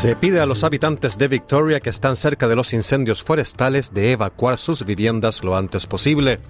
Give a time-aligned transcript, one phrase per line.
[0.00, 4.12] Se pide a los habitantes de Victoria que están cerca de los incendios forestales de
[4.12, 6.40] evacuar sus viviendas lo antes posible.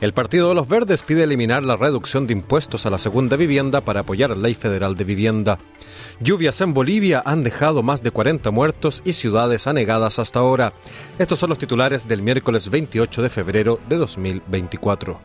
[0.00, 3.80] El Partido de los Verdes pide eliminar la reducción de impuestos a la segunda vivienda
[3.80, 5.58] para apoyar la Ley Federal de Vivienda.
[6.18, 10.72] Lluvias en Bolivia han dejado más de 40 muertos y ciudades anegadas hasta ahora.
[11.16, 15.20] Estos son los titulares del miércoles 28 de febrero de 2024.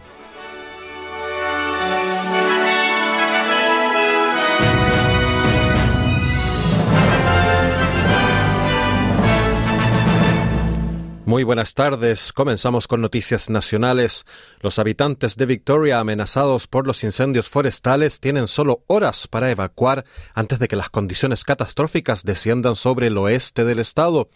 [11.31, 12.33] Muy buenas tardes.
[12.33, 14.25] Comenzamos con noticias nacionales.
[14.59, 20.59] Los habitantes de Victoria amenazados por los incendios forestales tienen solo horas para evacuar antes
[20.59, 24.27] de que las condiciones catastróficas desciendan sobre el oeste del estado,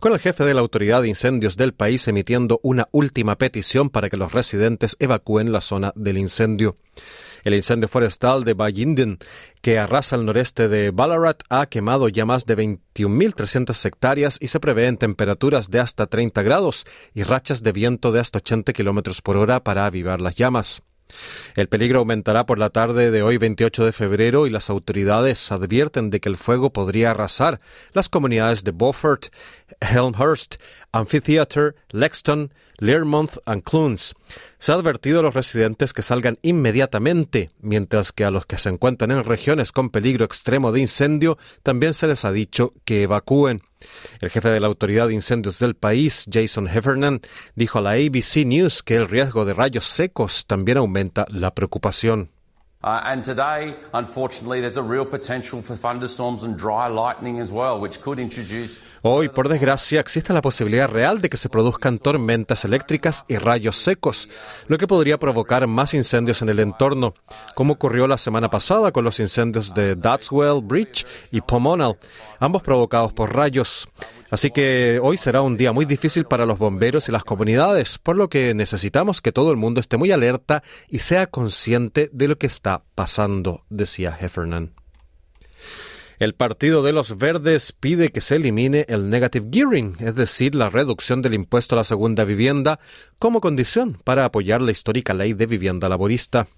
[0.00, 4.10] con el jefe de la Autoridad de Incendios del país emitiendo una última petición para
[4.10, 6.76] que los residentes evacúen la zona del incendio.
[7.44, 9.18] El incendio forestal de Bayinden,
[9.60, 14.60] que arrasa el noreste de Ballarat, ha quemado ya más de 21.300 hectáreas y se
[14.60, 19.36] prevén temperaturas de hasta 30 grados y rachas de viento de hasta 80 kilómetros por
[19.36, 20.82] hora para avivar las llamas.
[21.56, 26.10] El peligro aumentará por la tarde de hoy 28 de febrero y las autoridades advierten
[26.10, 27.60] de que el fuego podría arrasar
[27.92, 29.26] las comunidades de Beaufort,
[29.80, 30.56] Helmhurst,
[30.92, 34.14] Amphitheatre, Lexton, Learmonth y Clunes.
[34.58, 38.68] Se ha advertido a los residentes que salgan inmediatamente, mientras que a los que se
[38.68, 43.62] encuentran en regiones con peligro extremo de incendio también se les ha dicho que evacúen.
[44.20, 47.20] El jefe de la Autoridad de Incendios del país, Jason Heffernan,
[47.54, 52.33] dijo a la ABC News que el riesgo de rayos secos también aumenta la preocupación.
[59.00, 63.78] Hoy, por desgracia, existe la posibilidad real de que se produzcan tormentas eléctricas y rayos
[63.78, 64.28] secos,
[64.68, 67.14] lo que podría provocar más incendios en el entorno,
[67.54, 71.96] como ocurrió la semana pasada con los incendios de Datswell Bridge y Pomonal,
[72.38, 73.88] ambos provocados por rayos.
[74.34, 78.16] Así que hoy será un día muy difícil para los bomberos y las comunidades, por
[78.16, 82.36] lo que necesitamos que todo el mundo esté muy alerta y sea consciente de lo
[82.36, 84.72] que está pasando, decía Heffernan.
[86.18, 90.68] El Partido de los Verdes pide que se elimine el negative gearing, es decir, la
[90.68, 92.80] reducción del impuesto a la segunda vivienda,
[93.20, 96.48] como condición para apoyar la histórica ley de vivienda laborista.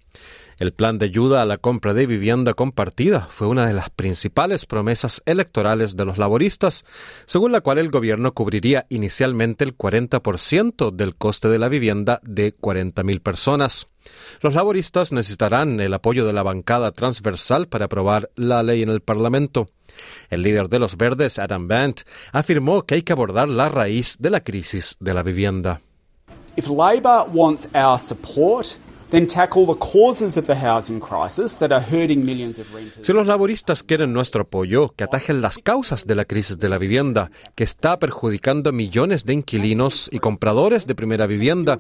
[0.58, 4.64] El plan de ayuda a la compra de vivienda compartida fue una de las principales
[4.64, 6.86] promesas electorales de los laboristas,
[7.26, 12.56] según la cual el gobierno cubriría inicialmente el 40% del coste de la vivienda de
[12.56, 13.90] 40.000 personas.
[14.40, 19.02] Los laboristas necesitarán el apoyo de la bancada transversal para aprobar la ley en el
[19.02, 19.66] Parlamento.
[20.30, 22.00] El líder de los verdes, Adam Bant,
[22.32, 25.82] afirmó que hay que abordar la raíz de la crisis de la vivienda.
[33.02, 36.78] Si los laboristas quieren nuestro apoyo, que atajen las causas de la crisis de la
[36.78, 41.78] vivienda, que está perjudicando a millones de inquilinos y compradores de primera vivienda,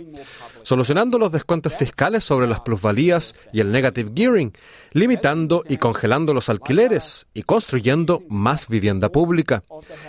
[0.62, 4.52] solucionando los descuentos fiscales sobre las plusvalías y el negative gearing,
[4.92, 9.64] limitando y congelando los alquileres y construyendo más vivienda pública.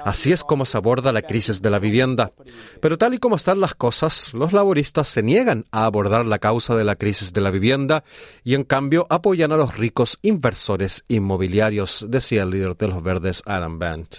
[0.06, 2.32] Así es como se aborda la crisis de la vivienda.
[2.80, 6.76] Pero tal y como están las cosas, los laboristas se niegan a abordar la causa
[6.76, 8.04] de la crisis de la vivienda
[8.44, 13.44] y en cambio apoyan a los ricos inversores inmobiliarios, decía el líder de los verdes
[13.46, 14.16] Adam Bant.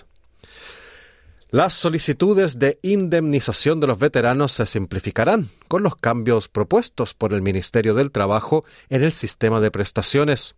[1.50, 7.42] Las solicitudes de indemnización de los veteranos se simplificarán con los cambios propuestos por el
[7.42, 10.54] Ministerio del Trabajo en el sistema de prestaciones.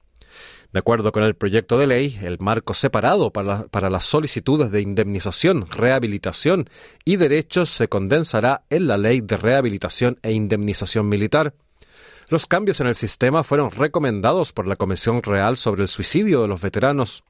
[0.73, 4.81] De acuerdo con el proyecto de ley, el marco separado para, para, las solicitudes de
[4.81, 6.71] indemnización, rehabilitación
[7.05, 11.55] y derechos se condensará en la Ley de Rehabilitación e Indemnización Militar.
[12.31, 16.47] Los cambios en el sistema fueron recomendados por la Comisión Real sobre el Suicidio de
[16.47, 17.25] los Veteranos.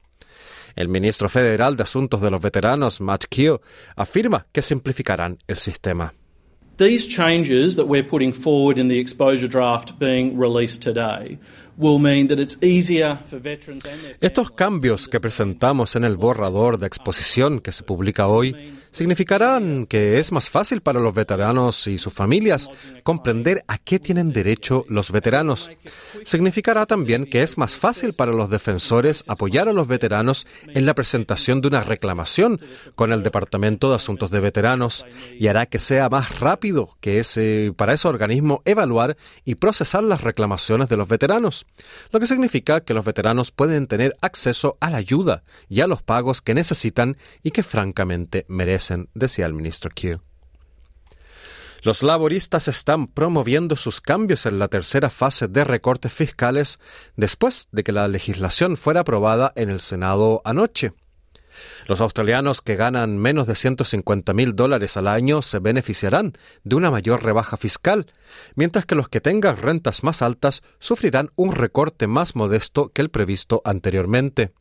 [0.75, 3.61] El ministro federal de Asuntos de los Veteranos, Matt Keogh,
[3.95, 6.13] afirma que simplificarán el sistema.
[6.77, 11.39] These changes that we're putting forward in the exposure draft being released today
[14.21, 18.55] estos cambios que presentamos en el borrador de exposición que se publica hoy
[18.91, 22.69] significarán que es más fácil para los veteranos y sus familias
[23.03, 25.69] comprender a qué tienen derecho los veteranos.
[26.25, 30.93] Significará también que es más fácil para los defensores apoyar a los veteranos en la
[30.93, 32.59] presentación de una reclamación
[32.95, 35.05] con el Departamento de Asuntos de Veteranos
[35.39, 40.21] y hará que sea más rápido que ese, para ese organismo evaluar y procesar las
[40.21, 41.65] reclamaciones de los veteranos,
[42.11, 46.03] lo que significa que los veteranos pueden tener acceso a la ayuda y a los
[46.03, 48.80] pagos que necesitan y que francamente merecen,
[49.13, 50.21] decía el ministro Q.
[51.83, 56.79] Los laboristas están promoviendo sus cambios en la tercera fase de recortes fiscales
[57.15, 60.93] después de que la legislación fuera aprobada en el Senado anoche.
[61.87, 66.33] Los australianos que ganan menos de 150 mil dólares al año se beneficiarán
[66.63, 68.05] de una mayor rebaja fiscal,
[68.55, 73.09] mientras que los que tengan rentas más altas sufrirán un recorte más modesto que el
[73.09, 74.53] previsto anteriormente.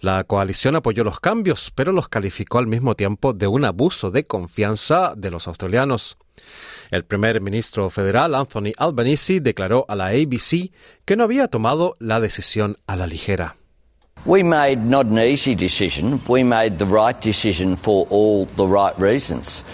[0.00, 4.26] La coalición apoyó los cambios, pero los calificó al mismo tiempo de un abuso de
[4.26, 6.16] confianza de los australianos.
[6.90, 10.72] El primer ministro federal, Anthony Albanese, declaró a la ABC
[11.04, 13.56] que no había tomado la decisión a la ligera.
[14.26, 16.20] We made not an easy decision.
[16.28, 19.64] We made the right decision for all the right reasons.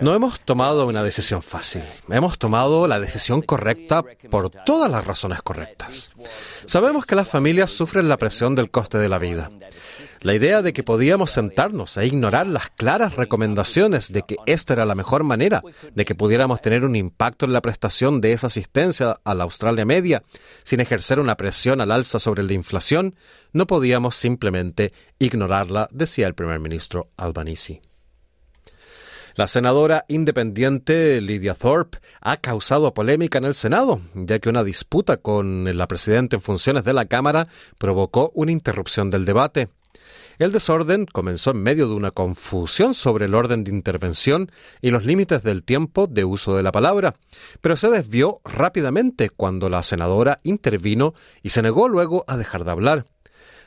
[0.00, 1.82] No hemos tomado una decisión fácil.
[2.08, 6.14] Hemos tomado la decisión correcta por todas las razones correctas.
[6.66, 9.50] Sabemos que las familias sufren la presión del coste de la vida.
[10.22, 14.84] La idea de que podíamos sentarnos e ignorar las claras recomendaciones de que esta era
[14.84, 15.62] la mejor manera
[15.94, 19.86] de que pudiéramos tener un impacto en la prestación de esa asistencia a la Australia
[19.86, 20.22] media
[20.62, 23.14] sin ejercer una presión al alza sobre la inflación,
[23.52, 27.80] no podíamos simplemente ignorarla, decía el primer ministro Albanese.
[29.36, 35.18] La senadora independiente Lydia Thorpe ha causado polémica en el Senado, ya que una disputa
[35.18, 37.48] con la presidenta en funciones de la Cámara
[37.78, 39.68] provocó una interrupción del debate.
[40.38, 44.48] El desorden comenzó en medio de una confusión sobre el orden de intervención
[44.80, 47.14] y los límites del tiempo de uso de la palabra,
[47.60, 52.70] pero se desvió rápidamente cuando la senadora intervino y se negó luego a dejar de
[52.70, 53.06] hablar.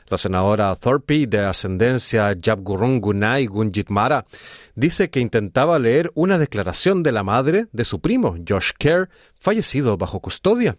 [0.08, 4.26] La senadora Thorpe, de ascendencia Yabgurungunai Gunjitmara,
[4.74, 9.08] dice que intentaba leer una declaración de la madre de su primo, Josh Kerr,
[9.38, 10.76] fallecido bajo custodia.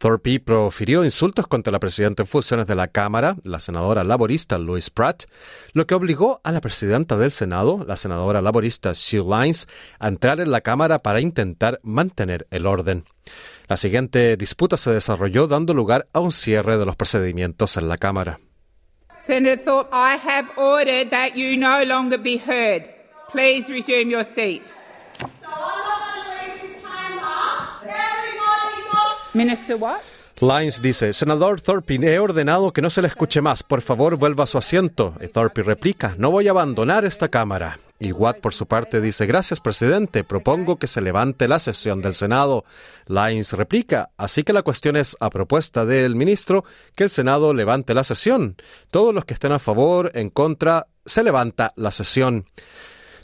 [0.00, 4.90] Thorpe profirió insultos contra la presidenta en funciones de la Cámara, la senadora laborista Louise
[4.90, 5.24] Pratt,
[5.74, 9.68] lo que obligó a la presidenta del Senado, la senadora laborista Sue Lines,
[9.98, 13.04] a entrar en la Cámara para intentar mantener el orden.
[13.70, 17.98] La siguiente disputa se desarrolló dando lugar a un cierre de los procedimientos en la
[17.98, 18.40] Cámara.
[19.24, 22.90] Senator Thorpe, I have ordered that you no longer be heard.
[23.30, 24.74] Please resume your seat.
[29.34, 30.00] Minister what?
[30.40, 33.62] Lines dice, Senador Thorpe, he ordenado que no se le escuche más.
[33.62, 35.14] Por favor, vuelva a su asiento.
[35.20, 37.78] Y Thorpe replica, no voy a abandonar esta Cámara.
[38.02, 40.24] Y Watt, por su parte, dice, gracias, presidente.
[40.24, 42.64] Propongo que se levante la sesión del Senado.
[43.06, 46.64] Lines replica, así que la cuestión es, a propuesta del ministro,
[46.96, 48.56] que el Senado levante la sesión.
[48.90, 52.46] Todos los que estén a favor, en contra, se levanta la sesión.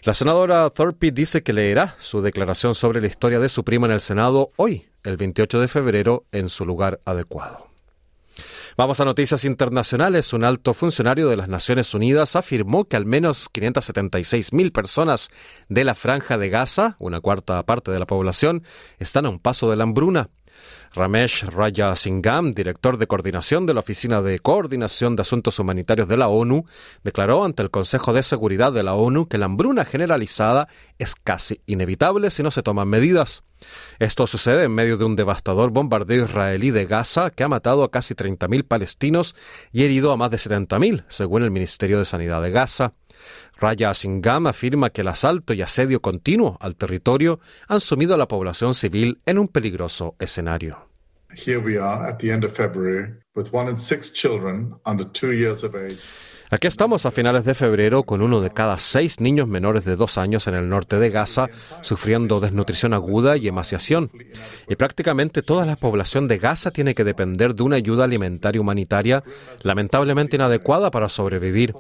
[0.03, 3.93] La senadora Thorpe dice que leerá su declaración sobre la historia de su primo en
[3.93, 7.76] el Senado hoy, el 28 de febrero en su lugar adecuado.
[8.77, 10.33] Vamos a noticias internacionales.
[10.33, 15.31] Un alto funcionario de las Naciones Unidas afirmó que al menos 576 mil personas
[15.69, 18.65] de la franja de Gaza, una cuarta parte de la población,
[18.99, 20.31] están a un paso de la hambruna.
[20.97, 26.17] Ramesh Raya Singham, director de coordinación de la Oficina de Coordinación de Asuntos Humanitarios de
[26.17, 26.65] la ONU,
[27.05, 30.69] declaró ante el Consejo de Seguridad de la ONU que la hambruna generalizada
[30.99, 33.45] es casi inevitable si no se toman medidas.
[33.99, 37.91] Esto sucede en medio de un devastador bombardeo israelí de Gaza que ha matado a
[37.91, 39.35] casi 30.000 palestinos
[39.73, 42.95] y herido a más de 70.000, según el Ministerio de Sanidad de Gaza.
[43.59, 48.29] Raya Singham afirma que el asalto y asedio continuo al territorio han sumido a la
[48.29, 50.86] población civil en un peligroso escenario.
[51.37, 55.33] Here we are at the end of February with one in six children under two
[55.33, 55.99] years of age
[56.49, 60.17] Aquí estamos a finales de febrero con uno de cada seis niños menores de dos
[60.17, 61.49] años en el norte de Gaza
[61.83, 64.13] sufriendo desnutrición aguda y emaciación.
[64.69, 69.25] Y prácticamente toda la población de Gaza tiene que depender de una ayuda alimentaria humanitaria
[69.65, 71.75] lamentablemente inadecuada para sobrevivir.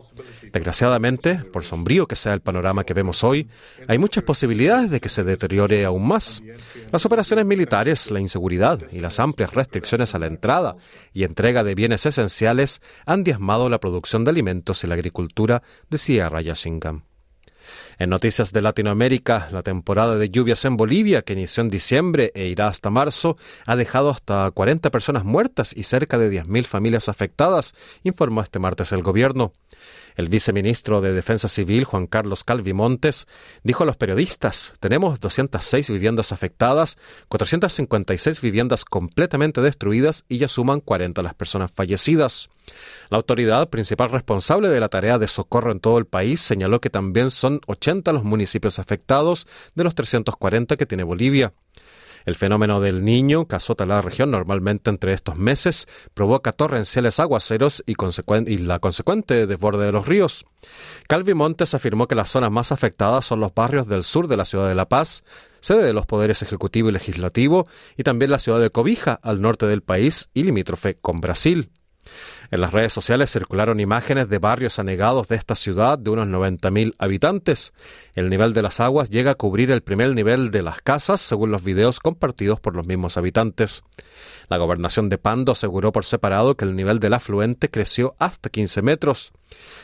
[0.52, 3.46] Desgraciadamente, por sombrío que sea el panorama que vemos hoy,
[3.87, 6.42] hay muchas posibilidades de que se deteriore aún más.
[6.90, 10.76] Las operaciones militares, la inseguridad y las amplias restricciones a la entrada
[11.12, 16.31] y entrega de bienes esenciales han diezmado la producción de alimentos y la agricultura, decía.
[17.99, 22.47] En noticias de Latinoamérica, la temporada de lluvias en Bolivia, que inició en diciembre e
[22.47, 27.75] irá hasta marzo, ha dejado hasta 40 personas muertas y cerca de 10.000 familias afectadas,
[28.05, 29.53] informó este martes el gobierno.
[30.17, 33.27] El viceministro de Defensa Civil, Juan Carlos Calvimontes,
[33.63, 36.99] dijo a los periodistas, tenemos 206 viviendas afectadas,
[37.29, 42.49] 456 viviendas completamente destruidas y ya suman 40 las personas fallecidas.
[43.11, 46.90] La autoridad principal responsable de la tarea de socorro en todo el país señaló que
[46.90, 51.52] también son 80 los municipios afectados de los 340 que tiene Bolivia.
[52.26, 57.85] El fenómeno del niño que azota la región normalmente entre estos meses provoca torrenciales aguaceros
[57.87, 57.94] y,
[58.58, 60.44] la consecuente desborde de los ríos.
[61.06, 64.44] Calvi Montes afirmó que las zonas más afectadas son los barrios del sur de la
[64.44, 65.23] ciudad de La Paz,
[65.61, 69.66] sede de los poderes ejecutivo y legislativo, y también la ciudad de Cobija, al norte
[69.66, 71.70] del país y limítrofe con Brasil.
[72.51, 76.95] En las redes sociales circularon imágenes de barrios anegados de esta ciudad de unos 90.000
[76.99, 77.73] habitantes.
[78.15, 81.51] El nivel de las aguas llega a cubrir el primer nivel de las casas, según
[81.51, 83.83] los videos compartidos por los mismos habitantes.
[84.49, 88.83] La gobernación de Pando aseguró por separado que el nivel del afluente creció hasta 15
[88.83, 89.33] metros.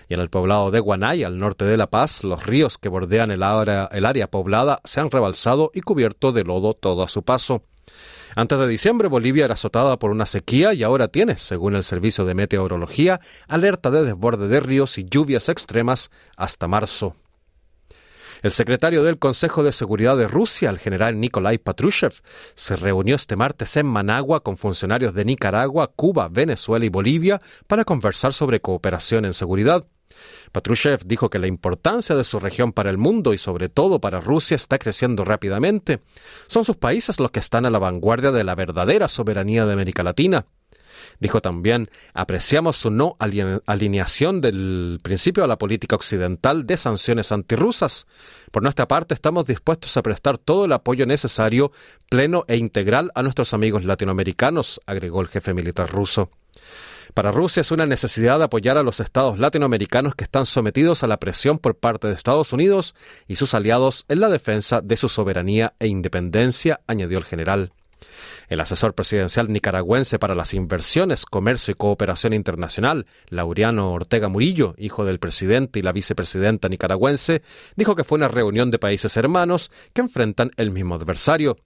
[0.08, 3.30] Y en el poblado de Guanay, al norte de La Paz, los ríos que bordean
[3.30, 7.22] el área, el área poblada se han rebalsado y cubierto de lodo todo a su
[7.22, 7.64] paso.
[8.34, 12.24] Antes de diciembre, Bolivia era azotada por una sequía y ahora tiene, según el Servicio
[12.24, 17.16] de Meteorología, alerta de desborde de ríos y lluvias extremas hasta marzo.
[18.42, 22.22] El secretario del Consejo de Seguridad de Rusia, el general Nikolai Patrushev,
[22.56, 27.84] se reunió este martes en Managua con funcionarios de Nicaragua, Cuba, Venezuela y Bolivia para
[27.84, 29.86] conversar sobre cooperación en seguridad.
[30.52, 34.20] Patrushev dijo que la importancia de su región para el mundo y sobre todo para
[34.20, 36.00] Rusia está creciendo rápidamente.
[36.48, 40.02] Son sus países los que están a la vanguardia de la verdadera soberanía de América
[40.02, 40.46] Latina.
[41.18, 43.16] Dijo también, apreciamos su no
[43.66, 48.06] alineación del principio a la política occidental de sanciones antirrusas.
[48.50, 51.72] Por nuestra parte, estamos dispuestos a prestar todo el apoyo necesario,
[52.08, 56.30] pleno e integral a nuestros amigos latinoamericanos, agregó el jefe militar ruso.
[57.14, 61.18] Para Rusia es una necesidad apoyar a los estados latinoamericanos que están sometidos a la
[61.18, 62.94] presión por parte de Estados Unidos
[63.28, 67.72] y sus aliados en la defensa de su soberanía e independencia, añadió el general.
[68.48, 75.04] El asesor presidencial nicaragüense para las inversiones, comercio y cooperación internacional, Laureano Ortega Murillo, hijo
[75.04, 77.42] del presidente y la vicepresidenta nicaragüense,
[77.76, 81.56] dijo que fue una reunión de países hermanos que enfrentan el mismo adversario.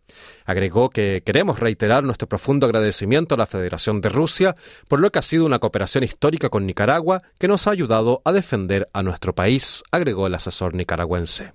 [0.44, 4.54] Agregó que queremos reiterar nuestro profundo agradecimiento a la Federación de Rusia
[4.88, 8.32] por lo que ha sido una cooperación histórica con Nicaragua que nos ha ayudado a
[8.32, 11.52] defender a nuestro país, agregó el asesor nicaragüense.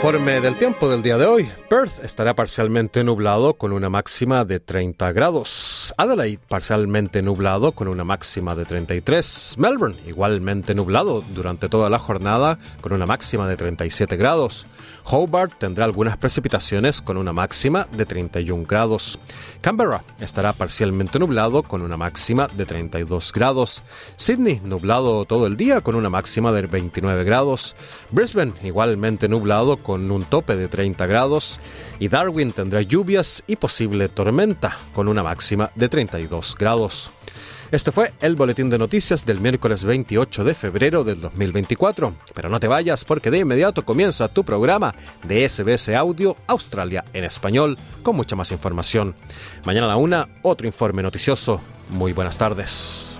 [0.00, 1.50] Informe del tiempo del día de hoy.
[1.68, 5.92] Perth estará parcialmente nublado con una máxima de 30 grados.
[5.98, 9.56] Adelaide parcialmente nublado con una máxima de 33.
[9.58, 14.64] Melbourne igualmente nublado durante toda la jornada con una máxima de 37 grados.
[15.04, 19.18] Hobart tendrá algunas precipitaciones con una máxima de 31 grados.
[19.60, 23.82] Canberra estará parcialmente nublado con una máxima de 32 grados.
[24.16, 27.74] Sydney nublado todo el día con una máxima de 29 grados.
[28.10, 31.58] Brisbane igualmente nublado con un tope de 30 grados.
[31.98, 37.10] Y Darwin tendrá lluvias y posible tormenta con una máxima de 32 grados.
[37.72, 42.14] Este fue el boletín de noticias del miércoles 28 de febrero del 2024.
[42.32, 44.94] Pero no te vayas porque de inmediato comienza tu programa
[45.24, 49.16] de SBS Audio Australia en español con mucha más información.
[49.64, 51.60] Mañana a la una, otro informe noticioso.
[51.88, 53.19] Muy buenas tardes.